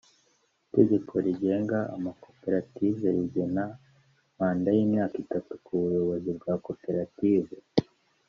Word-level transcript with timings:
Itegeko 0.67 1.13
rigenga 1.25 1.79
amakoperative 1.95 3.01
rigena 3.17 3.63
manda 4.37 4.69
y’imyaka 4.77 5.15
itatu 5.25 5.51
ku 5.63 5.71
buyobozi 5.81 6.29
bwa 6.37 6.53
koperative 6.65 7.55